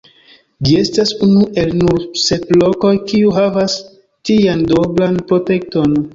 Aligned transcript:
Ĝi 0.69 0.77
estas 0.83 1.11
unu 1.27 1.43
el 1.63 1.75
nur 1.81 2.07
sep 2.21 2.49
lokoj, 2.63 2.95
kiuj 3.13 3.35
havas 3.37 3.77
tian 4.33 4.67
duoblan 4.73 5.23
protekton. 5.31 5.97